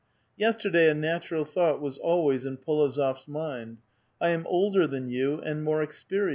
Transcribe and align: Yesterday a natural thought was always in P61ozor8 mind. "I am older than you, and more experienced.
Yesterday 0.35 0.89
a 0.89 0.95
natural 0.95 1.45
thought 1.45 1.79
was 1.79 1.99
always 1.99 2.43
in 2.47 2.57
P61ozor8 2.57 3.27
mind. 3.27 3.77
"I 4.19 4.29
am 4.29 4.47
older 4.47 4.87
than 4.87 5.09
you, 5.09 5.37
and 5.39 5.63
more 5.63 5.83
experienced. 5.83 6.29